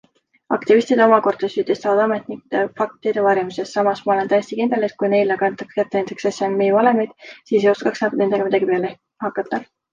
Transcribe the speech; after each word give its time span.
Aktivistid 0.55 1.01
omakorda 1.03 1.49
süüdistavad 1.55 2.01
ametnikke 2.05 2.63
faktide 2.81 3.25
varjamises, 3.27 3.75
samas 3.77 4.01
ma 4.09 4.15
olen 4.15 4.33
täiesti 4.33 4.59
kindel, 4.63 4.89
et 4.89 4.97
kui 5.03 5.13
neile 5.13 5.39
ka 5.43 5.49
antaks 5.51 5.79
kätte 5.81 6.01
näiteks 6.05 6.29
SMI 6.41 6.73
valemid, 6.81 7.15
siis 7.37 7.57
ei 7.71 7.75
oskaks 7.77 8.07
nad 8.09 8.21
nendega 8.25 8.51
midagi 8.51 8.75
pihta 8.75 8.95
hakata. 9.29 9.67